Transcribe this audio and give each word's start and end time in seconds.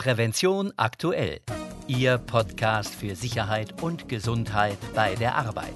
Prävention 0.00 0.72
aktuell. 0.78 1.42
Ihr 1.86 2.16
Podcast 2.16 2.94
für 2.94 3.14
Sicherheit 3.14 3.82
und 3.82 4.08
Gesundheit 4.08 4.78
bei 4.94 5.14
der 5.14 5.34
Arbeit. 5.34 5.74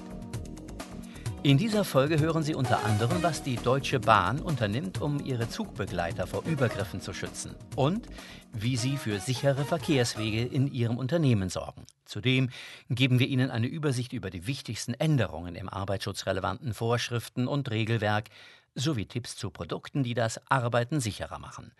In 1.43 1.59
dieser 1.59 1.83
Folge 1.83 2.19
hören 2.19 2.41
Sie 2.41 2.55
unter 2.55 2.83
anderem, 2.83 3.21
was 3.21 3.43
die 3.43 3.57
Deutsche 3.57 3.99
Bahn 3.99 4.39
unternimmt, 4.39 4.99
um 4.99 5.23
ihre 5.23 5.47
Zugbegleiter 5.47 6.25
vor 6.25 6.43
Übergriffen 6.43 7.01
zu 7.01 7.13
schützen 7.13 7.53
und 7.75 8.07
wie 8.51 8.77
sie 8.77 8.97
für 8.97 9.19
sichere 9.19 9.63
Verkehrswege 9.63 10.41
in 10.43 10.73
ihrem 10.73 10.97
Unternehmen 10.97 11.49
sorgen. 11.49 11.85
Zudem 12.05 12.49
geben 12.89 13.19
wir 13.19 13.27
Ihnen 13.27 13.51
eine 13.51 13.67
Übersicht 13.67 14.11
über 14.11 14.31
die 14.31 14.47
wichtigsten 14.47 14.95
Änderungen 14.95 15.53
im 15.53 15.69
arbeitsschutzrelevanten 15.69 16.73
Vorschriften 16.73 17.47
und 17.47 17.69
Regelwerk 17.69 18.29
sowie 18.73 19.05
Tipps 19.05 19.35
zu 19.35 19.51
Produkten, 19.51 20.01
die 20.01 20.15
das 20.15 20.41
Arbeiten 20.49 20.99
sicherer 20.99 21.37
machen. 21.37 21.73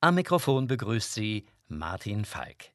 Am 0.00 0.14
Mikrofon 0.14 0.68
begrüßt 0.68 1.12
Sie 1.12 1.46
Martin 1.70 2.24
Falk. 2.24 2.72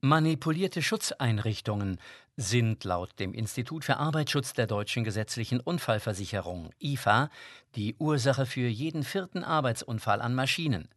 Manipulierte 0.00 0.82
Schutzeinrichtungen 0.82 2.00
sind 2.36 2.82
laut 2.82 3.20
dem 3.20 3.32
Institut 3.32 3.84
für 3.84 3.98
Arbeitsschutz 3.98 4.52
der 4.52 4.66
deutschen 4.66 5.04
gesetzlichen 5.04 5.60
Unfallversicherung 5.60 6.70
IFA 6.80 7.30
die 7.76 7.94
Ursache 8.00 8.46
für 8.46 8.66
jeden 8.66 9.04
vierten 9.04 9.44
Arbeitsunfall 9.44 10.20
an 10.22 10.34
Maschinen. 10.34 10.88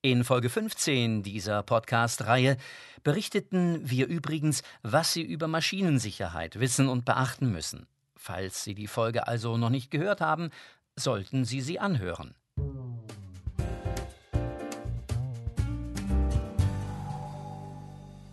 In 0.00 0.22
Folge 0.22 0.48
15 0.48 1.24
dieser 1.24 1.64
Podcast-Reihe 1.64 2.56
berichteten 3.02 3.80
wir 3.82 4.06
übrigens, 4.06 4.62
was 4.82 5.12
Sie 5.12 5.22
über 5.22 5.48
Maschinensicherheit 5.48 6.60
wissen 6.60 6.88
und 6.88 7.04
beachten 7.04 7.50
müssen. 7.50 7.88
Falls 8.14 8.62
Sie 8.62 8.76
die 8.76 8.86
Folge 8.86 9.26
also 9.26 9.56
noch 9.56 9.70
nicht 9.70 9.90
gehört 9.90 10.20
haben, 10.20 10.50
sollten 10.94 11.44
Sie 11.44 11.60
sie 11.60 11.80
anhören. 11.80 12.36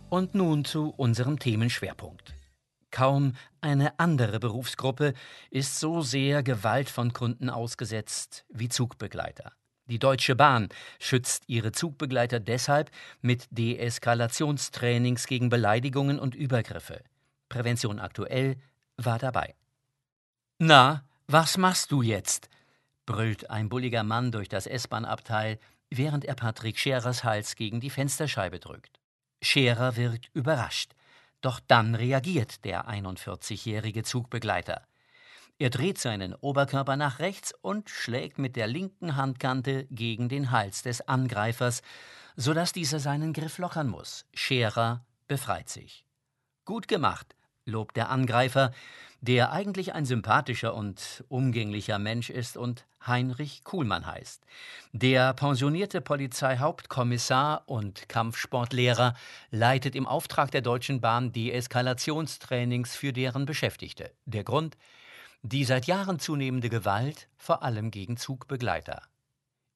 Und 0.08 0.36
nun 0.36 0.64
zu 0.64 0.90
unserem 0.96 1.40
Themenschwerpunkt. 1.40 2.32
Kaum 2.92 3.32
eine 3.60 3.98
andere 3.98 4.38
Berufsgruppe 4.38 5.14
ist 5.50 5.80
so 5.80 6.00
sehr 6.00 6.44
Gewalt 6.44 6.88
von 6.88 7.12
Kunden 7.12 7.50
ausgesetzt 7.50 8.44
wie 8.50 8.68
Zugbegleiter. 8.68 9.52
Die 9.88 10.00
Deutsche 10.00 10.34
Bahn 10.34 10.68
schützt 10.98 11.44
ihre 11.46 11.70
Zugbegleiter 11.70 12.40
deshalb 12.40 12.90
mit 13.20 13.46
Deeskalationstrainings 13.50 15.26
gegen 15.26 15.48
Beleidigungen 15.48 16.18
und 16.18 16.34
Übergriffe. 16.34 17.04
Prävention 17.48 18.00
aktuell 18.00 18.56
war 18.96 19.18
dabei. 19.18 19.54
Na, 20.58 21.04
was 21.28 21.56
machst 21.56 21.92
du 21.92 22.02
jetzt? 22.02 22.48
brüllt 23.04 23.50
ein 23.50 23.68
bulliger 23.68 24.02
Mann 24.02 24.32
durch 24.32 24.48
das 24.48 24.66
S-Bahn-Abteil, 24.66 25.60
während 25.90 26.24
er 26.24 26.34
Patrick 26.34 26.78
Scherers 26.78 27.22
Hals 27.22 27.54
gegen 27.54 27.80
die 27.80 27.90
Fensterscheibe 27.90 28.58
drückt. 28.58 28.98
Scherer 29.40 29.94
wirkt 29.96 30.30
überrascht. 30.34 30.92
Doch 31.40 31.60
dann 31.60 31.94
reagiert 31.94 32.64
der 32.64 32.88
41-jährige 32.88 34.02
Zugbegleiter. 34.02 34.82
Er 35.58 35.70
dreht 35.70 35.98
seinen 35.98 36.34
Oberkörper 36.34 36.96
nach 36.96 37.18
rechts 37.18 37.54
und 37.62 37.88
schlägt 37.88 38.38
mit 38.38 38.56
der 38.56 38.66
linken 38.66 39.16
Handkante 39.16 39.86
gegen 39.90 40.28
den 40.28 40.50
Hals 40.50 40.82
des 40.82 41.08
Angreifers, 41.08 41.80
sodass 42.36 42.72
dieser 42.72 43.00
seinen 43.00 43.32
Griff 43.32 43.56
lockern 43.56 43.88
muss. 43.88 44.26
Scherer 44.34 45.06
befreit 45.28 45.70
sich. 45.70 46.04
Gut 46.66 46.88
gemacht, 46.88 47.34
lobt 47.64 47.96
der 47.96 48.10
Angreifer, 48.10 48.72
der 49.22 49.50
eigentlich 49.50 49.94
ein 49.94 50.04
sympathischer 50.04 50.74
und 50.74 51.24
umgänglicher 51.28 51.98
Mensch 51.98 52.28
ist 52.28 52.58
und 52.58 52.84
Heinrich 53.06 53.64
Kuhlmann 53.64 54.04
heißt. 54.04 54.44
Der 54.92 55.32
pensionierte 55.32 56.02
Polizeihauptkommissar 56.02 57.62
und 57.66 58.10
Kampfsportlehrer 58.10 59.14
leitet 59.50 59.94
im 59.94 60.06
Auftrag 60.06 60.50
der 60.50 60.60
Deutschen 60.60 61.00
Bahn 61.00 61.32
Deeskalationstrainings 61.32 62.94
für 62.94 63.14
deren 63.14 63.46
Beschäftigte. 63.46 64.12
Der 64.26 64.44
Grund? 64.44 64.76
Die 65.42 65.64
seit 65.64 65.86
Jahren 65.86 66.18
zunehmende 66.18 66.68
Gewalt, 66.68 67.28
vor 67.36 67.62
allem 67.62 67.90
gegen 67.90 68.16
Zugbegleiter. 68.16 69.02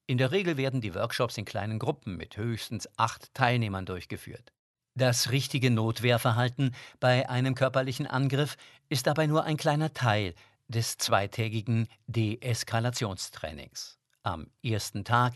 In 0.07 0.17
der 0.17 0.31
Regel 0.31 0.57
werden 0.57 0.81
die 0.81 0.93
Workshops 0.93 1.37
in 1.37 1.45
kleinen 1.45 1.79
Gruppen 1.79 2.17
mit 2.17 2.35
höchstens 2.35 2.89
acht 2.97 3.33
Teilnehmern 3.33 3.85
durchgeführt. 3.85 4.51
Das 4.95 5.31
richtige 5.31 5.71
Notwehrverhalten 5.71 6.75
bei 6.99 7.29
einem 7.29 7.55
körperlichen 7.55 8.07
Angriff 8.07 8.57
ist 8.89 9.07
dabei 9.07 9.27
nur 9.27 9.45
ein 9.45 9.55
kleiner 9.55 9.93
Teil 9.93 10.35
des 10.67 10.97
zweitägigen 10.97 11.87
Deeskalationstrainings. 12.07 13.99
Am 14.23 14.47
ersten 14.61 15.05
Tag 15.05 15.35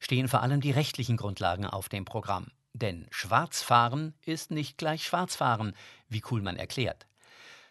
stehen 0.00 0.28
vor 0.28 0.42
allem 0.42 0.60
die 0.60 0.70
rechtlichen 0.70 1.16
Grundlagen 1.16 1.66
auf 1.66 1.88
dem 1.88 2.04
Programm. 2.04 2.46
Denn 2.72 3.06
Schwarzfahren 3.10 4.14
ist 4.24 4.50
nicht 4.50 4.78
gleich 4.78 5.04
Schwarzfahren, 5.04 5.74
wie 6.08 6.20
Kuhlmann 6.20 6.56
erklärt. 6.56 7.06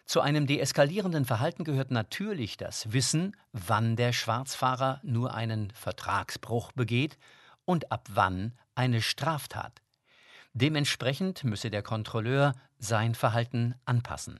Zu 0.06 0.20
einem 0.20 0.46
deeskalierenden 0.46 1.24
Verhalten 1.24 1.64
gehört 1.64 1.90
natürlich 1.90 2.58
das 2.58 2.92
Wissen, 2.92 3.34
wann 3.52 3.96
der 3.96 4.12
Schwarzfahrer 4.12 5.00
nur 5.02 5.34
einen 5.34 5.70
Vertragsbruch 5.70 6.72
begeht 6.72 7.16
und 7.64 7.90
ab 7.90 8.08
wann 8.12 8.52
eine 8.74 9.00
Straftat. 9.00 9.80
Dementsprechend 10.52 11.42
müsse 11.42 11.70
der 11.70 11.82
Kontrolleur 11.82 12.52
sein 12.78 13.14
Verhalten 13.14 13.74
anpassen. 13.86 14.38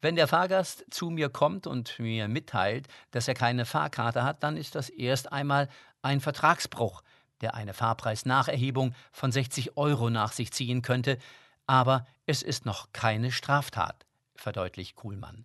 Wenn 0.00 0.16
der 0.16 0.26
Fahrgast 0.26 0.86
zu 0.90 1.10
mir 1.10 1.28
kommt 1.28 1.66
und 1.66 1.98
mir 1.98 2.26
mitteilt, 2.26 2.88
dass 3.10 3.28
er 3.28 3.34
keine 3.34 3.66
Fahrkarte 3.66 4.24
hat, 4.24 4.42
dann 4.42 4.56
ist 4.56 4.74
das 4.74 4.88
erst 4.88 5.30
einmal 5.32 5.68
ein 6.00 6.20
Vertragsbruch, 6.20 7.02
der 7.42 7.54
eine 7.54 7.74
Fahrpreisnacherhebung 7.74 8.94
von 9.12 9.32
60 9.32 9.76
Euro 9.76 10.08
nach 10.08 10.32
sich 10.32 10.50
ziehen 10.50 10.80
könnte, 10.80 11.18
aber 11.66 12.06
es 12.26 12.42
ist 12.42 12.64
noch 12.64 12.92
keine 12.92 13.30
Straftat 13.30 14.07
verdeutlicht 14.40 14.96
Kuhlmann. 14.96 15.44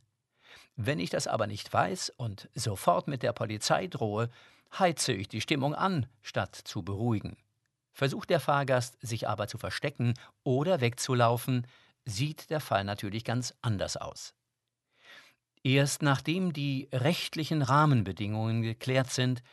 Wenn 0.76 1.00
ich 1.00 1.10
das 1.10 1.28
aber 1.28 1.48
nicht 1.48 1.72
weiß 1.72 2.12
und 2.18 2.50
sofort 2.56 3.08
mit 3.08 3.24
der 3.24 3.34
Polizei 3.34 3.88
drohe, 3.88 4.30
heize 4.78 5.14
ich 5.14 5.28
die 5.28 5.42
Stimmung 5.42 5.76
an, 5.76 6.08
statt 6.22 6.56
zu 6.56 6.84
beruhigen. 6.84 7.38
Versucht 7.92 8.30
der 8.30 8.40
Fahrgast, 8.40 8.98
sich 9.02 9.28
aber 9.28 9.48
zu 9.48 9.58
verstecken 9.58 10.16
oder 10.44 10.82
wegzulaufen, 10.82 11.68
sieht 12.06 12.50
der 12.50 12.60
Fall 12.60 12.84
natürlich 12.84 13.24
ganz 13.24 13.54
anders 13.62 13.98
aus. 13.98 14.34
Erst 15.64 16.02
nachdem 16.02 16.52
die 16.52 16.90
rechtlichen 16.92 17.62
Rahmenbedingungen 17.62 18.64
geklärt 18.64 19.12
sind, 19.12 19.44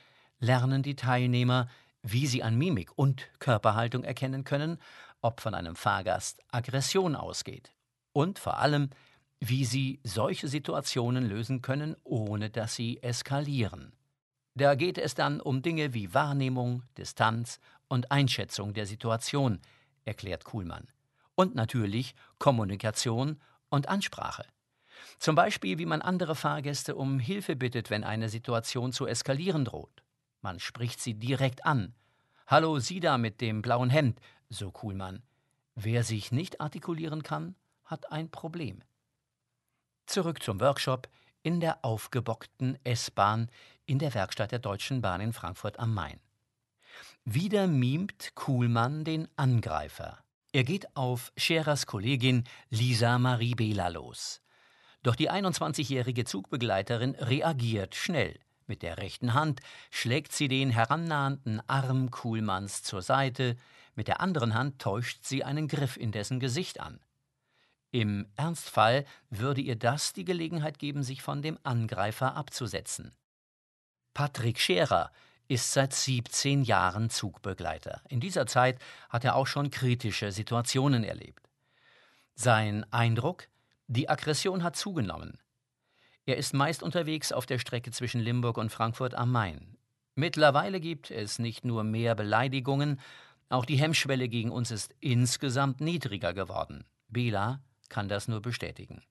lernen 0.41 0.83
die 0.83 0.97
Teilnehmer, 0.97 1.69
wie 2.03 2.27
sie 2.27 2.43
an 2.43 2.57
Mimik 2.57 2.91
und 2.97 3.29
Körperhaltung 3.39 4.05
erkennen 4.05 4.43
können, 4.45 4.79
ob 5.21 5.41
von 5.41 5.55
einem 5.55 5.77
Fahrgast 5.77 6.41
Aggression 6.51 7.15
ausgeht 7.15 7.73
und 8.13 8.39
vor 8.39 8.59
allem, 8.59 8.91
wie 9.41 9.65
sie 9.65 10.01
solche 10.05 10.49
Situationen 10.49 11.27
lösen 11.27 11.63
können, 11.63 11.97
ohne 12.05 12.51
dass 12.51 12.75
sie 12.75 13.03
eskalieren. 13.03 13.93
Da 14.55 14.75
geht 14.75 14.99
es 14.99 15.15
dann 15.15 15.41
um 15.41 15.63
Dinge 15.63 15.95
wie 15.95 16.13
Wahrnehmung, 16.13 16.83
Distanz 16.99 17.59
und 17.89 18.11
Einschätzung 18.11 18.75
der 18.75 18.87
Situation, 18.87 19.61
erklärt 20.05 20.45
Kuhlmann. 20.45 20.89
Und 21.35 21.55
natürlich 21.55 22.15
Kommunikation 22.39 23.41
und 23.71 23.89
Ansprache. 23.89 24.45
Zum 25.19 25.35
Beispiel, 25.35 25.79
wie 25.79 25.87
man 25.87 26.03
andere 26.03 26.35
Fahrgäste 26.35 26.95
um 26.95 27.19
Hilfe 27.19 27.57
bittet, 27.57 27.89
wenn 27.89 28.05
eine 28.05 28.29
Situation 28.29 28.93
zu 28.93 29.07
eskalieren 29.07 29.65
droht. 29.65 30.03
Man 30.43 30.61
spricht 30.61 31.01
sie 31.01 31.15
direkt 31.15 31.65
an. 31.65 31.95
Hallo, 32.47 32.79
Sie 32.79 33.01
da 33.01 33.17
mit 33.17 33.41
dem 33.41 33.63
blauen 33.63 33.91
Hemd, 33.91 34.21
so 34.51 34.71
Kuhlmann. 34.71 35.23
Wer 35.75 36.05
sich 36.05 36.33
nicht 36.33 36.61
artikulieren 36.61 37.23
kann, 37.23 37.55
hat 37.85 38.11
ein 38.13 38.31
Problem. 38.31 38.83
Zurück 40.11 40.43
zum 40.43 40.59
Workshop 40.59 41.09
in 41.45 41.61
der 41.61 41.85
aufgebockten 41.85 42.77
S-Bahn 42.83 43.49
in 43.87 44.01
der 44.01 44.13
Werkstatt 44.13 44.51
der 44.51 44.59
Deutschen 44.59 45.03
Bahn 45.03 45.21
in 45.21 45.33
Frankfurt 45.33 45.79
am 45.79 45.95
Main. 45.95 46.19
Wieder 47.25 47.69
mimt 47.69 48.35
Kuhlmann 48.35 49.05
den 49.05 49.29
Angreifer. 49.37 50.19
Er 50.51 50.65
geht 50.65 50.97
auf 50.97 51.31
Scherers 51.37 51.87
Kollegin 51.87 52.43
Lisa 52.71 53.21
Marie 53.21 53.55
Behler 53.55 53.89
los. 53.91 54.41
Doch 55.05 55.15
die 55.15 55.31
21-jährige 55.31 56.25
Zugbegleiterin 56.25 57.15
reagiert 57.15 57.95
schnell. 57.95 58.41
Mit 58.67 58.83
der 58.83 58.99
rechten 58.99 59.33
Hand 59.33 59.61
schlägt 59.93 60.33
sie 60.33 60.49
den 60.49 60.71
herannahenden 60.71 61.63
Arm 61.69 62.11
Kuhlmanns 62.11 62.83
zur 62.83 63.03
Seite, 63.03 63.57
mit 63.95 64.09
der 64.09 64.21
anderen 64.21 64.55
Hand 64.55 64.81
täuscht 64.81 65.25
sie 65.25 65.45
einen 65.45 65.69
Griff 65.69 65.97
in 65.97 66.11
dessen 66.11 66.41
Gesicht 66.41 66.81
an. 66.81 66.99
Im 67.93 68.27
Ernstfall 68.37 69.05
würde 69.31 69.61
ihr 69.61 69.77
das 69.77 70.13
die 70.13 70.25
Gelegenheit 70.25 70.79
geben, 70.79 71.03
sich 71.03 71.23
von 71.23 71.43
dem 71.43 71.59
Angreifer 71.65 72.37
abzusetzen. 72.37 73.13
Patrick 74.15 74.61
Scherer 74.61 75.11
ist 75.49 75.73
seit 75.73 75.93
17 75.93 76.63
Jahren 76.63 77.11
Zugbegleiter. 77.11 78.03
In 78.09 78.21
dieser 78.21 78.47
Zeit 78.47 78.79
hat 79.09 79.25
er 79.25 79.35
auch 79.35 79.49
schon 79.49 79.71
kritische 79.71 80.31
Situationen 80.31 81.03
erlebt. 81.03 81.49
Sein 82.37 82.87
Eindruck? 82.93 83.49
Die 83.89 84.09
Aggression 84.09 84.63
hat 84.63 84.77
zugenommen. 84.77 85.39
Er 86.27 86.37
ist 86.37 86.55
meist 86.55 86.85
unterwegs 86.85 87.33
auf 87.33 87.47
der 87.47 87.59
Strecke 87.59 87.91
zwischen 87.91 88.21
Limburg 88.21 88.57
und 88.57 88.71
Frankfurt 88.71 89.15
am 89.15 89.33
Main. 89.33 89.77
Mittlerweile 90.15 90.81
gibt 90.81 91.11
es 91.11 91.41
nicht 91.41 91.65
nur 91.65 91.83
mehr 91.83 92.15
Beleidigungen, 92.15 93.01
auch 93.49 93.65
die 93.65 93.77
Hemmschwelle 93.77 94.29
gegen 94.29 94.53
uns 94.53 94.71
ist 94.71 94.95
insgesamt 95.01 95.81
niedriger 95.81 96.33
geworden. 96.33 96.85
Bela 97.09 97.61
kann 97.91 98.09
das 98.09 98.29
nur 98.29 98.41
bestätigen. 98.41 99.03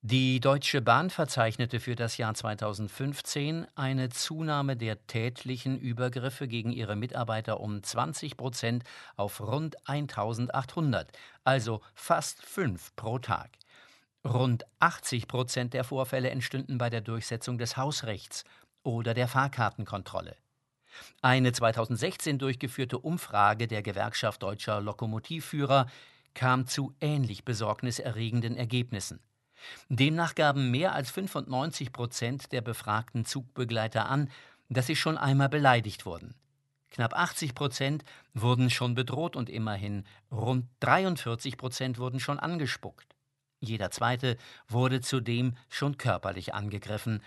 Die 0.00 0.38
Deutsche 0.38 0.80
Bahn 0.80 1.10
verzeichnete 1.10 1.80
für 1.80 1.96
das 1.96 2.18
Jahr 2.18 2.32
2015 2.32 3.66
eine 3.74 4.10
Zunahme 4.10 4.76
der 4.76 5.04
tätlichen 5.08 5.76
Übergriffe 5.76 6.46
gegen 6.46 6.70
ihre 6.70 6.94
Mitarbeiter 6.94 7.58
um 7.58 7.82
20 7.82 8.36
Prozent 8.36 8.84
auf 9.16 9.40
rund 9.40 9.76
1800, 9.88 11.10
also 11.42 11.80
fast 11.94 12.40
fünf 12.46 12.94
pro 12.94 13.18
Tag. 13.18 13.50
Rund 14.24 14.64
80 14.78 15.26
Prozent 15.26 15.74
der 15.74 15.82
Vorfälle 15.82 16.30
entstünden 16.30 16.78
bei 16.78 16.90
der 16.90 17.00
Durchsetzung 17.00 17.58
des 17.58 17.76
Hausrechts 17.76 18.44
oder 18.84 19.14
der 19.14 19.26
Fahrkartenkontrolle. 19.26 20.36
Eine 21.22 21.50
2016 21.50 22.38
durchgeführte 22.38 22.98
Umfrage 22.98 23.66
der 23.66 23.82
Gewerkschaft 23.82 24.44
deutscher 24.44 24.80
Lokomotivführer 24.80 25.86
kam 26.38 26.68
zu 26.68 26.94
ähnlich 27.00 27.44
besorgniserregenden 27.44 28.56
Ergebnissen. 28.56 29.18
Demnach 29.88 30.36
gaben 30.36 30.70
mehr 30.70 30.94
als 30.94 31.10
95 31.10 31.92
Prozent 31.92 32.52
der 32.52 32.60
befragten 32.60 33.24
Zugbegleiter 33.24 34.08
an, 34.08 34.30
dass 34.68 34.86
sie 34.86 34.94
schon 34.94 35.18
einmal 35.18 35.48
beleidigt 35.48 36.06
wurden. 36.06 36.36
Knapp 36.90 37.12
80 37.18 37.56
Prozent 37.56 38.04
wurden 38.34 38.70
schon 38.70 38.94
bedroht 38.94 39.34
und 39.34 39.50
immerhin 39.50 40.04
rund 40.30 40.66
43 40.78 41.56
Prozent 41.56 41.98
wurden 41.98 42.20
schon 42.20 42.38
angespuckt. 42.38 43.16
Jeder 43.58 43.90
zweite 43.90 44.36
wurde 44.68 45.00
zudem 45.00 45.56
schon 45.68 45.98
körperlich 45.98 46.54
angegriffen. 46.54 47.20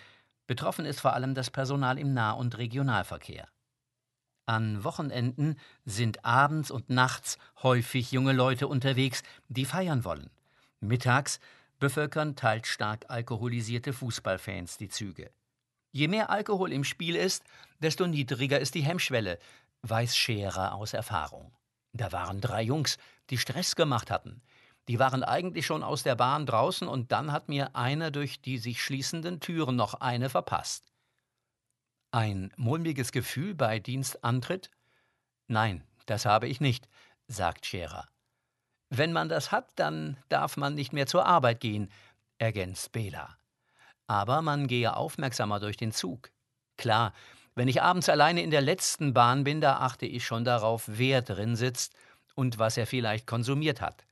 Betroffen 0.47 0.85
ist 0.85 1.01
vor 1.01 1.15
allem 1.15 1.35
das 1.35 1.49
Personal 1.49 1.99
im 1.99 2.13
Nah- 2.13 2.31
und 2.31 2.57
Regionalverkehr. 2.57 3.49
An 4.51 4.83
Wochenenden 4.83 5.57
sind 5.85 6.25
abends 6.25 6.71
und 6.71 6.89
nachts 6.89 7.37
häufig 7.63 8.11
junge 8.11 8.33
Leute 8.33 8.67
unterwegs, 8.67 9.23
die 9.47 9.63
feiern 9.63 10.03
wollen. 10.03 10.29
Mittags 10.81 11.39
bevölkern 11.79 12.35
teils 12.35 12.67
stark 12.67 13.05
alkoholisierte 13.07 13.93
Fußballfans 13.93 14.75
die 14.75 14.89
Züge. 14.89 15.31
Je 15.93 16.09
mehr 16.09 16.29
Alkohol 16.29 16.73
im 16.73 16.83
Spiel 16.83 17.15
ist, 17.15 17.45
desto 17.79 18.05
niedriger 18.07 18.59
ist 18.59 18.75
die 18.75 18.81
Hemmschwelle, 18.81 19.39
weiß 19.83 20.17
Scherer 20.17 20.75
aus 20.75 20.91
Erfahrung. 20.91 21.53
Da 21.93 22.11
waren 22.11 22.41
drei 22.41 22.61
Jungs, 22.61 22.97
die 23.29 23.37
Stress 23.37 23.77
gemacht 23.77 24.11
hatten. 24.11 24.41
Die 24.89 24.99
waren 24.99 25.23
eigentlich 25.23 25.65
schon 25.65 25.81
aus 25.81 26.03
der 26.03 26.15
Bahn 26.15 26.45
draußen 26.45 26.89
und 26.89 27.13
dann 27.13 27.31
hat 27.31 27.47
mir 27.47 27.77
einer 27.77 28.11
durch 28.11 28.41
die 28.41 28.57
sich 28.57 28.83
schließenden 28.83 29.39
Türen 29.39 29.77
noch 29.77 29.93
eine 29.93 30.29
verpasst. 30.29 30.90
Ein 32.13 32.51
mulmiges 32.57 33.13
Gefühl 33.13 33.55
bei 33.55 33.79
Dienstantritt? 33.79 34.69
Nein, 35.47 35.85
das 36.07 36.25
habe 36.25 36.49
ich 36.49 36.59
nicht, 36.59 36.89
sagt 37.27 37.65
Scherer. 37.65 38.09
Wenn 38.89 39.13
man 39.13 39.29
das 39.29 39.53
hat, 39.53 39.69
dann 39.77 40.17
darf 40.27 40.57
man 40.57 40.75
nicht 40.75 40.91
mehr 40.91 41.07
zur 41.07 41.25
Arbeit 41.25 41.61
gehen, 41.61 41.89
ergänzt 42.37 42.91
Bela. 42.91 43.37
Aber 44.07 44.41
man 44.41 44.67
gehe 44.67 44.97
aufmerksamer 44.97 45.61
durch 45.61 45.77
den 45.77 45.93
Zug. 45.93 46.31
Klar, 46.77 47.13
wenn 47.55 47.69
ich 47.69 47.81
abends 47.81 48.09
alleine 48.09 48.41
in 48.41 48.51
der 48.51 48.61
letzten 48.61 49.13
Bahn 49.13 49.45
bin, 49.45 49.61
da 49.61 49.77
achte 49.77 50.05
ich 50.05 50.25
schon 50.25 50.43
darauf, 50.43 50.83
wer 50.87 51.21
drin 51.21 51.55
sitzt 51.55 51.95
und 52.35 52.59
was 52.59 52.75
er 52.75 52.87
vielleicht 52.87 53.25
konsumiert 53.25 53.79
hat. 53.79 54.05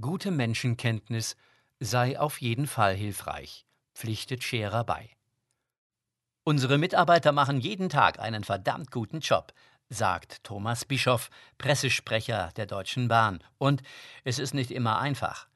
Gute 0.00 0.30
Menschenkenntnis 0.30 1.36
sei 1.80 2.20
auf 2.20 2.40
jeden 2.40 2.68
Fall 2.68 2.94
hilfreich, 2.94 3.66
pflichtet 3.96 4.44
Scherer 4.44 4.84
bei. 4.84 5.10
Unsere 6.50 6.78
Mitarbeiter 6.78 7.30
machen 7.30 7.60
jeden 7.60 7.88
Tag 7.88 8.18
einen 8.18 8.42
verdammt 8.42 8.90
guten 8.90 9.20
Job, 9.20 9.52
sagt 9.88 10.42
Thomas 10.42 10.84
Bischoff, 10.84 11.30
Pressesprecher 11.58 12.50
der 12.56 12.66
Deutschen 12.66 13.06
Bahn. 13.06 13.38
Und 13.58 13.84
es 14.24 14.40
ist 14.40 14.52
nicht 14.52 14.72
immer 14.72 14.98
einfach. 14.98 15.46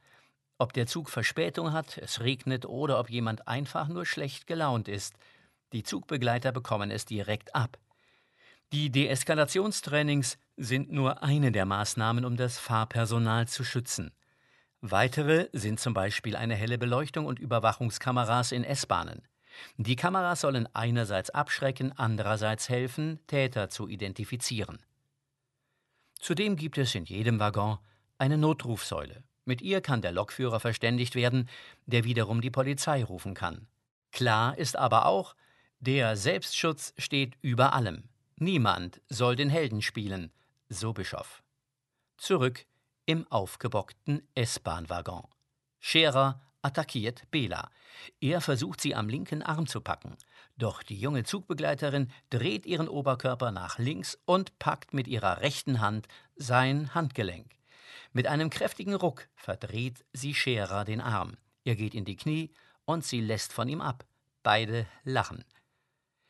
Ob 0.56 0.72
der 0.72 0.86
Zug 0.86 1.10
Verspätung 1.10 1.72
hat, 1.72 1.98
es 1.98 2.20
regnet 2.20 2.64
oder 2.64 3.00
ob 3.00 3.10
jemand 3.10 3.48
einfach 3.48 3.88
nur 3.88 4.06
schlecht 4.06 4.46
gelaunt 4.46 4.86
ist. 4.86 5.16
Die 5.72 5.82
Zugbegleiter 5.82 6.52
bekommen 6.52 6.92
es 6.92 7.04
direkt 7.04 7.56
ab. 7.56 7.76
Die 8.72 8.88
Deeskalationstrainings 8.90 10.38
sind 10.56 10.92
nur 10.92 11.24
eine 11.24 11.50
der 11.50 11.66
Maßnahmen, 11.66 12.24
um 12.24 12.36
das 12.36 12.60
Fahrpersonal 12.60 13.48
zu 13.48 13.64
schützen. 13.64 14.12
Weitere 14.80 15.48
sind 15.52 15.80
zum 15.80 15.92
Beispiel 15.92 16.36
eine 16.36 16.54
helle 16.54 16.78
Beleuchtung 16.78 17.26
und 17.26 17.40
Überwachungskameras 17.40 18.52
in 18.52 18.62
S-Bahnen. 18.62 19.26
Die 19.76 19.96
Kameras 19.96 20.40
sollen 20.40 20.68
einerseits 20.74 21.30
abschrecken, 21.30 21.92
andererseits 21.96 22.68
helfen, 22.68 23.20
Täter 23.26 23.68
zu 23.70 23.88
identifizieren. 23.88 24.78
Zudem 26.20 26.56
gibt 26.56 26.78
es 26.78 26.94
in 26.94 27.04
jedem 27.04 27.38
Waggon 27.38 27.78
eine 28.18 28.38
Notrufsäule. 28.38 29.24
Mit 29.44 29.60
ihr 29.60 29.80
kann 29.80 30.00
der 30.00 30.12
Lokführer 30.12 30.60
verständigt 30.60 31.14
werden, 31.14 31.48
der 31.86 32.04
wiederum 32.04 32.40
die 32.40 32.50
Polizei 32.50 33.04
rufen 33.04 33.34
kann. 33.34 33.66
Klar 34.10 34.56
ist 34.56 34.76
aber 34.76 35.06
auch, 35.06 35.34
der 35.80 36.16
Selbstschutz 36.16 36.94
steht 36.96 37.36
über 37.42 37.74
allem. 37.74 38.04
Niemand 38.36 39.02
soll 39.08 39.36
den 39.36 39.50
Helden 39.50 39.82
spielen, 39.82 40.32
so 40.68 40.92
Bischof. 40.92 41.42
Zurück 42.16 42.64
im 43.06 43.30
aufgebockten 43.30 44.26
S-Bahn-Waggon. 44.34 45.26
Scherer 45.78 46.40
attackiert 46.64 47.30
Bela. 47.30 47.70
Er 48.20 48.40
versucht 48.40 48.80
sie 48.80 48.94
am 48.94 49.08
linken 49.08 49.42
Arm 49.42 49.66
zu 49.66 49.80
packen. 49.80 50.16
Doch 50.56 50.82
die 50.82 50.98
junge 50.98 51.24
Zugbegleiterin 51.24 52.10
dreht 52.30 52.66
ihren 52.66 52.88
Oberkörper 52.88 53.50
nach 53.50 53.78
links 53.78 54.18
und 54.24 54.58
packt 54.58 54.94
mit 54.94 55.06
ihrer 55.06 55.40
rechten 55.40 55.80
Hand 55.80 56.08
sein 56.36 56.94
Handgelenk. 56.94 57.54
Mit 58.12 58.26
einem 58.26 58.50
kräftigen 58.50 58.94
Ruck 58.94 59.28
verdreht 59.34 60.04
sie 60.12 60.34
Scherer 60.34 60.84
den 60.84 61.00
Arm. 61.00 61.36
Er 61.64 61.76
geht 61.76 61.94
in 61.94 62.04
die 62.04 62.16
Knie 62.16 62.50
und 62.84 63.04
sie 63.04 63.20
lässt 63.20 63.52
von 63.52 63.68
ihm 63.68 63.80
ab. 63.80 64.04
Beide 64.42 64.86
lachen. 65.04 65.44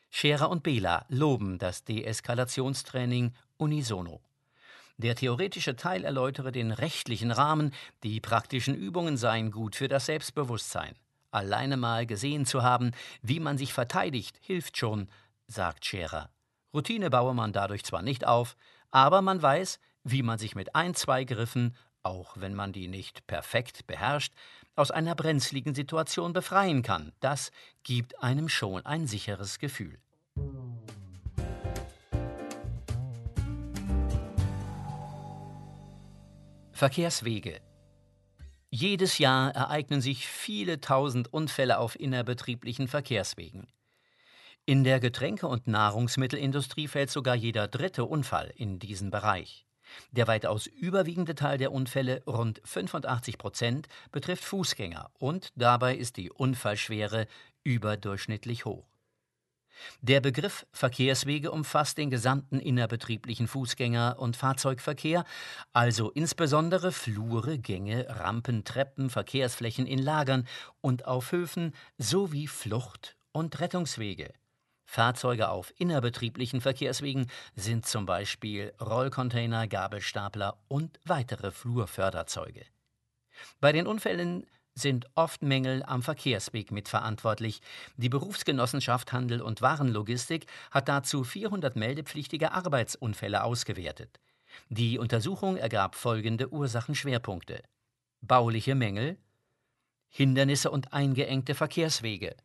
Scherer 0.09 0.49
und 0.49 0.63
Bela 0.63 1.05
loben 1.09 1.59
das 1.59 1.83
Deeskalationstraining 1.83 3.33
unisono. 3.57 4.21
Der 4.97 5.15
theoretische 5.15 5.75
Teil 5.75 6.05
erläutere 6.05 6.51
den 6.51 6.71
rechtlichen 6.71 7.31
Rahmen, 7.31 7.73
die 8.03 8.21
praktischen 8.21 8.75
Übungen 8.75 9.17
seien 9.17 9.51
gut 9.51 9.75
für 9.75 9.89
das 9.89 10.05
Selbstbewusstsein. 10.05 10.95
Alleine 11.31 11.75
mal 11.75 12.05
gesehen 12.05 12.45
zu 12.45 12.63
haben, 12.63 12.91
wie 13.21 13.41
man 13.41 13.57
sich 13.57 13.73
verteidigt, 13.73 14.39
hilft 14.41 14.77
schon, 14.77 15.09
sagt 15.47 15.85
Scherer. 15.85 16.29
Routine 16.73 17.09
baue 17.09 17.33
man 17.33 17.51
dadurch 17.51 17.83
zwar 17.83 18.01
nicht 18.01 18.25
auf, 18.25 18.55
aber 18.89 19.21
man 19.21 19.41
weiß, 19.41 19.79
wie 20.05 20.23
man 20.23 20.39
sich 20.39 20.55
mit 20.55 20.75
ein, 20.75 20.95
zwei 20.95 21.25
Griffen, 21.25 21.75
auch 22.03 22.37
wenn 22.39 22.53
man 22.53 22.71
die 22.71 22.87
nicht 22.87 23.27
perfekt 23.27 23.87
beherrscht, 23.87 24.33
aus 24.75 24.91
einer 24.91 25.15
brenzligen 25.15 25.75
Situation 25.75 26.31
befreien 26.31 26.83
kann. 26.83 27.11
Das 27.19 27.51
gibt 27.83 28.21
einem 28.23 28.47
schon 28.47 28.85
ein 28.85 29.07
sicheres 29.07 29.59
Gefühl. 29.59 29.97
Verkehrswege. 36.75 37.61
Jedes 38.69 39.17
Jahr 39.17 39.55
ereignen 39.55 40.01
sich 40.01 40.27
viele 40.27 40.81
tausend 40.81 41.31
Unfälle 41.31 41.79
auf 41.79 41.97
innerbetrieblichen 41.97 42.89
Verkehrswegen. 42.89 43.67
In 44.65 44.83
der 44.83 44.99
Getränke- 44.99 45.47
und 45.47 45.67
Nahrungsmittelindustrie 45.67 46.89
fällt 46.89 47.11
sogar 47.11 47.33
jeder 47.33 47.69
dritte 47.69 48.03
Unfall 48.03 48.51
in 48.57 48.77
diesen 48.77 49.09
Bereich. 49.09 49.65
Der 50.11 50.27
weitaus 50.27 50.67
überwiegende 50.67 51.33
Teil 51.33 51.57
der 51.57 51.71
Unfälle, 51.71 52.21
rund 52.27 52.59
85 52.65 53.37
Prozent, 53.37 53.87
betrifft 54.11 54.43
Fußgänger 54.43 55.11
und 55.17 55.53
dabei 55.55 55.95
ist 55.95 56.17
die 56.17 56.29
Unfallschwere 56.29 57.27
überdurchschnittlich 57.63 58.65
hoch. 58.65 58.94
Der 60.01 60.21
Begriff 60.21 60.65
Verkehrswege 60.71 61.51
umfasst 61.51 61.97
den 61.97 62.09
gesamten 62.09 62.59
innerbetrieblichen 62.59 63.47
Fußgänger- 63.47 64.15
und 64.15 64.35
Fahrzeugverkehr, 64.35 65.25
also 65.73 66.11
insbesondere 66.11 66.91
Flure, 66.91 67.57
Gänge, 67.57 68.05
Rampen, 68.09 68.63
Treppen, 68.63 69.09
Verkehrsflächen 69.09 69.87
in 69.87 69.99
Lagern 69.99 70.47
und 70.81 71.05
auf 71.05 71.31
Höfen 71.31 71.73
sowie 71.97 72.47
Flucht- 72.47 73.15
und 73.31 73.59
Rettungswege. 73.59 74.33
Fahrzeuge 74.85 75.49
auf 75.49 75.73
innerbetrieblichen 75.77 76.61
Verkehrswegen 76.61 77.27
sind 77.55 77.85
zum 77.85 78.05
Beispiel 78.05 78.71
Rollcontainer, 78.79 79.67
Gabelstapler 79.67 80.57
und 80.67 80.99
weitere 81.03 81.51
Flurförderzeuge. 81.51 82.65
Bei 83.59 83.71
den 83.71 83.87
Unfällen 83.87 84.45
sind 84.77 85.07
oft 85.15 85.41
Mängel 85.41 85.83
am 85.83 86.03
Verkehrsweg 86.03 86.71
mitverantwortlich. 86.71 87.61
Die 87.97 88.09
Berufsgenossenschaft 88.09 89.13
Handel 89.13 89.41
und 89.41 89.61
Warenlogistik 89.61 90.47
hat 90.69 90.89
dazu 90.89 91.23
400 91.23 91.75
meldepflichtige 91.75 92.51
Arbeitsunfälle 92.51 93.43
ausgewertet. 93.43 94.19
Die 94.69 94.99
Untersuchung 94.99 95.57
ergab 95.57 95.95
folgende 95.95 96.51
Ursachenschwerpunkte: 96.51 97.63
bauliche 98.21 98.75
Mängel, 98.75 99.17
Hindernisse 100.09 100.71
und 100.71 100.93
eingeengte 100.93 101.55
Verkehrswege, 101.55 102.35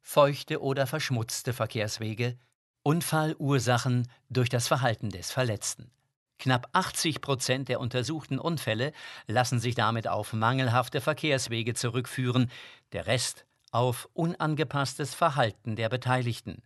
feuchte 0.00 0.60
oder 0.60 0.86
verschmutzte 0.86 1.52
Verkehrswege, 1.52 2.38
Unfallursachen 2.82 4.08
durch 4.30 4.48
das 4.48 4.68
Verhalten 4.68 5.10
des 5.10 5.30
Verletzten. 5.30 5.90
Knapp 6.38 6.68
80 6.72 7.20
Prozent 7.20 7.68
der 7.68 7.80
untersuchten 7.80 8.38
Unfälle 8.38 8.92
lassen 9.26 9.58
sich 9.58 9.74
damit 9.74 10.06
auf 10.06 10.32
mangelhafte 10.32 11.00
Verkehrswege 11.00 11.74
zurückführen, 11.74 12.50
der 12.92 13.06
Rest 13.06 13.44
auf 13.72 14.08
unangepasstes 14.14 15.14
Verhalten 15.14 15.76
der 15.76 15.88
Beteiligten. 15.88 16.62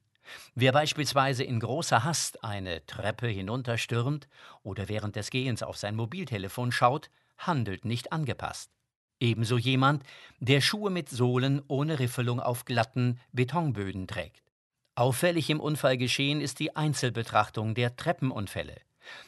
Wer 0.55 0.73
beispielsweise 0.73 1.43
in 1.43 1.59
großer 1.59 2.05
Hast 2.05 2.45
eine 2.45 2.85
Treppe 2.87 3.27
hinunterstürmt 3.27 4.29
oder 4.63 4.89
während 4.89 5.17
des 5.17 5.31
Gehens 5.31 5.63
auf 5.63 5.77
sein 5.77 5.97
Mobiltelefon 5.97 6.71
schaut, 6.71 7.11
handelt 7.39 7.85
nicht 7.85 8.13
angepasst. 8.13 8.71
Ebenso 9.21 9.57
jemand, 9.57 10.05
der 10.41 10.61
Schuhe 10.61 10.91
mit 10.91 11.09
Sohlen 11.09 11.63
ohne 11.69 11.99
Riffelung 11.99 12.41
auf 12.41 12.65
glatten 12.65 13.21
Betonböden 13.33 14.07
trägt. 14.07 14.43
Auffällig 14.95 15.49
im 15.49 15.61
Unfallgeschehen 15.61 16.41
ist 16.41 16.59
die 16.59 16.77
Einzelbetrachtung 16.77 17.75
der 17.75 17.97
Treppenunfälle. 17.97 18.77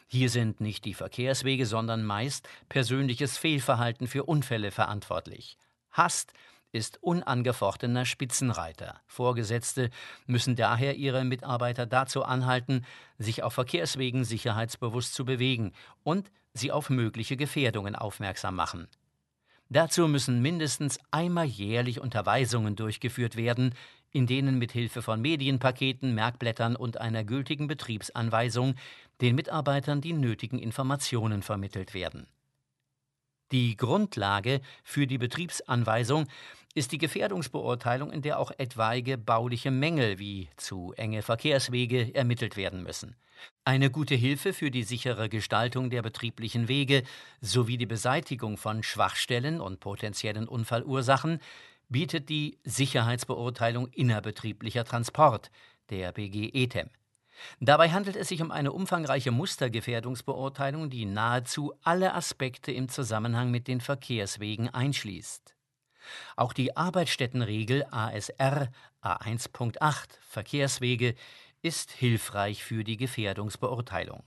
Hier 0.06 0.30
sind 0.30 0.60
nicht 0.60 0.84
die 0.84 0.94
Verkehrswege, 0.94 1.66
sondern 1.66 2.04
meist 2.04 2.48
persönliches 2.68 3.38
Fehlverhalten 3.38 4.06
für 4.06 4.24
Unfälle 4.24 4.70
verantwortlich. 4.70 5.56
Hast 5.90 6.32
ist 6.74 7.00
unangefochtener 7.02 8.04
Spitzenreiter. 8.04 9.00
Vorgesetzte 9.06 9.90
müssen 10.26 10.56
daher 10.56 10.96
ihre 10.96 11.24
Mitarbeiter 11.24 11.86
dazu 11.86 12.24
anhalten, 12.24 12.84
sich 13.16 13.44
auf 13.44 13.54
Verkehrswegen 13.54 14.24
sicherheitsbewusst 14.24 15.14
zu 15.14 15.24
bewegen 15.24 15.72
und 16.02 16.30
sie 16.52 16.72
auf 16.72 16.90
mögliche 16.90 17.36
Gefährdungen 17.36 17.94
aufmerksam 17.94 18.56
machen. 18.56 18.88
Dazu 19.68 20.08
müssen 20.08 20.42
mindestens 20.42 20.98
einmal 21.10 21.46
jährlich 21.46 22.00
Unterweisungen 22.00 22.76
durchgeführt 22.76 23.36
werden, 23.36 23.74
in 24.14 24.26
denen 24.28 24.58
mit 24.58 24.70
Hilfe 24.72 25.02
von 25.02 25.20
Medienpaketen, 25.20 26.14
Merkblättern 26.14 26.76
und 26.76 27.00
einer 27.00 27.24
gültigen 27.24 27.66
Betriebsanweisung 27.66 28.76
den 29.20 29.34
Mitarbeitern 29.34 30.00
die 30.00 30.12
nötigen 30.12 30.58
Informationen 30.58 31.42
vermittelt 31.42 31.94
werden. 31.94 32.28
Die 33.50 33.76
Grundlage 33.76 34.60
für 34.84 35.08
die 35.08 35.18
Betriebsanweisung 35.18 36.28
ist 36.74 36.92
die 36.92 36.98
Gefährdungsbeurteilung, 36.98 38.12
in 38.12 38.22
der 38.22 38.38
auch 38.38 38.52
etwaige 38.56 39.18
bauliche 39.18 39.70
Mängel 39.70 40.18
wie 40.18 40.48
zu 40.56 40.92
enge 40.96 41.22
Verkehrswege 41.22 42.14
ermittelt 42.14 42.56
werden 42.56 42.84
müssen. 42.84 43.16
Eine 43.64 43.90
gute 43.90 44.14
Hilfe 44.14 44.52
für 44.52 44.70
die 44.70 44.84
sichere 44.84 45.28
Gestaltung 45.28 45.90
der 45.90 46.02
betrieblichen 46.02 46.68
Wege 46.68 47.02
sowie 47.40 47.78
die 47.78 47.86
Beseitigung 47.86 48.56
von 48.56 48.82
Schwachstellen 48.84 49.60
und 49.60 49.80
potenziellen 49.80 50.46
Unfallursachen 50.46 51.40
bietet 51.88 52.28
die 52.28 52.58
Sicherheitsbeurteilung 52.64 53.88
innerbetrieblicher 53.88 54.84
Transport, 54.84 55.50
der 55.90 56.12
BG-ETEM. 56.12 56.90
Dabei 57.60 57.90
handelt 57.90 58.16
es 58.16 58.28
sich 58.28 58.42
um 58.42 58.50
eine 58.50 58.72
umfangreiche 58.72 59.30
Mustergefährdungsbeurteilung, 59.30 60.90
die 60.90 61.04
nahezu 61.04 61.74
alle 61.82 62.14
Aspekte 62.14 62.72
im 62.72 62.88
Zusammenhang 62.88 63.50
mit 63.50 63.68
den 63.68 63.80
Verkehrswegen 63.80 64.68
einschließt. 64.68 65.54
Auch 66.36 66.52
die 66.52 66.76
Arbeitsstättenregel 66.76 67.86
ASR 67.90 68.70
A1.8 69.02 70.18
Verkehrswege 70.20 71.14
ist 71.62 71.90
hilfreich 71.92 72.62
für 72.62 72.84
die 72.84 72.96
Gefährdungsbeurteilung. 72.96 74.22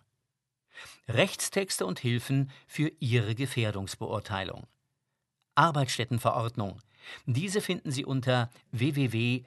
Rechtstexte 1.08 1.86
und 1.86 2.00
Hilfen 2.00 2.52
für 2.68 2.92
Ihre 3.00 3.36
Gefährdungsbeurteilung. 3.36 4.68
Arbeitsstättenverordnung 5.58 6.80
diese 7.26 7.62
finden 7.62 7.92
Sie 7.92 8.06
unter 8.06 8.50
www.bmas.de 8.72 9.46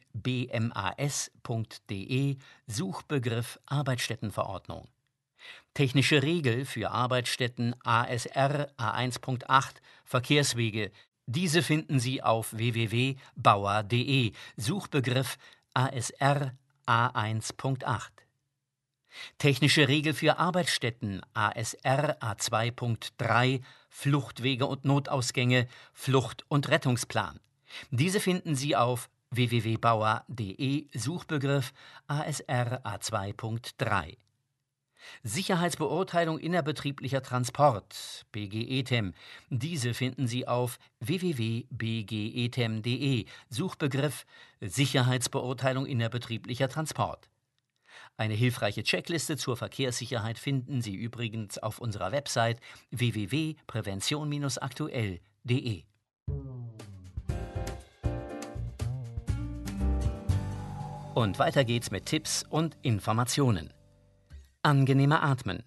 Suchbegriff 2.66 3.58
Arbeitsstättenverordnung. 3.66 4.88
Technische 5.74 6.22
Regel 6.22 6.64
für 6.64 6.90
Arbeitsstätten 6.90 7.74
ASR 7.84 8.70
A1.8 8.76 9.76
Verkehrswege. 10.04 10.90
Diese 11.26 11.62
finden 11.62 12.00
Sie 12.00 12.22
auf 12.22 12.52
www.bauer.de 12.52 14.32
Suchbegriff 14.56 15.38
ASR 15.74 16.54
A1.8. 16.86 18.10
Technische 19.38 19.88
Regel 19.88 20.14
für 20.14 20.38
Arbeitsstätten 20.38 21.20
ASR 21.34 22.16
A2.3 22.20 23.60
Fluchtwege 23.88 24.66
und 24.66 24.84
Notausgänge 24.84 25.66
Flucht- 25.92 26.44
und 26.48 26.68
Rettungsplan. 26.68 27.40
Diese 27.90 28.20
finden 28.20 28.54
Sie 28.54 28.76
auf 28.76 29.08
www.bauer.de 29.30 30.86
Suchbegriff 30.94 31.72
ASR 32.08 32.84
A2.3. 32.84 34.16
Sicherheitsbeurteilung 35.22 36.38
innerbetrieblicher 36.38 37.22
Transport 37.22 38.26
BGETEM. 38.32 39.14
Diese 39.48 39.94
finden 39.94 40.26
Sie 40.26 40.46
auf 40.46 40.78
www.bgetem.de 41.00 43.24
Suchbegriff 43.48 44.26
Sicherheitsbeurteilung 44.60 45.86
innerbetrieblicher 45.86 46.68
Transport. 46.68 47.30
Eine 48.20 48.34
hilfreiche 48.34 48.82
Checkliste 48.82 49.38
zur 49.38 49.56
Verkehrssicherheit 49.56 50.38
finden 50.38 50.82
Sie 50.82 50.94
übrigens 50.94 51.56
auf 51.56 51.78
unserer 51.78 52.12
Website 52.12 52.60
www.prävention-aktuell.de. 52.90 55.84
Und 61.14 61.38
weiter 61.38 61.64
geht's 61.64 61.90
mit 61.90 62.04
Tipps 62.04 62.44
und 62.46 62.76
Informationen. 62.82 63.72
Angenehmer 64.62 65.22
Atmen. 65.22 65.62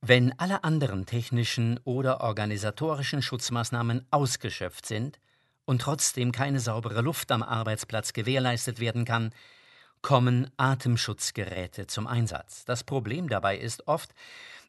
Wenn 0.00 0.32
alle 0.38 0.64
anderen 0.64 1.04
technischen 1.04 1.78
oder 1.84 2.22
organisatorischen 2.22 3.20
Schutzmaßnahmen 3.20 4.06
ausgeschöpft 4.10 4.86
sind 4.86 5.20
und 5.66 5.82
trotzdem 5.82 6.32
keine 6.32 6.60
saubere 6.60 7.02
Luft 7.02 7.30
am 7.30 7.42
Arbeitsplatz 7.42 8.14
gewährleistet 8.14 8.80
werden 8.80 9.04
kann, 9.04 9.34
kommen 10.02 10.50
Atemschutzgeräte 10.56 11.86
zum 11.86 12.06
Einsatz. 12.06 12.64
Das 12.64 12.84
Problem 12.84 13.28
dabei 13.28 13.56
ist 13.56 13.86
oft, 13.88 14.10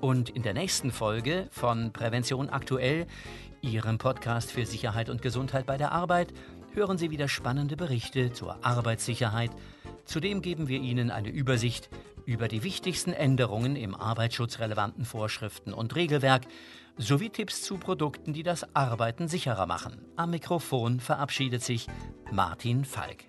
Und 0.00 0.30
in 0.30 0.42
der 0.42 0.54
nächsten 0.54 0.92
Folge 0.92 1.48
von 1.50 1.92
Prävention 1.92 2.48
aktuell, 2.50 3.08
Ihrem 3.62 3.98
Podcast 3.98 4.52
für 4.52 4.64
Sicherheit 4.64 5.10
und 5.10 5.22
Gesundheit 5.22 5.66
bei 5.66 5.76
der 5.76 5.90
Arbeit, 5.92 6.32
hören 6.72 6.98
Sie 6.98 7.10
wieder 7.10 7.28
spannende 7.28 7.76
Berichte 7.76 8.32
zur 8.32 8.64
Arbeitssicherheit. 8.64 9.50
Zudem 10.04 10.40
geben 10.40 10.68
wir 10.68 10.80
Ihnen 10.80 11.10
eine 11.10 11.30
Übersicht 11.30 11.90
über 12.26 12.48
die 12.48 12.62
wichtigsten 12.62 13.12
Änderungen 13.12 13.76
im 13.76 13.94
arbeitsschutzrelevanten 13.94 15.04
Vorschriften 15.04 15.72
und 15.72 15.94
Regelwerk 15.96 16.42
sowie 16.96 17.30
Tipps 17.30 17.62
zu 17.62 17.78
Produkten, 17.78 18.32
die 18.32 18.42
das 18.42 18.74
Arbeiten 18.74 19.28
sicherer 19.28 19.66
machen. 19.66 20.04
Am 20.16 20.30
Mikrofon 20.30 21.00
verabschiedet 21.00 21.62
sich 21.62 21.86
Martin 22.30 22.84
Falk. 22.84 23.24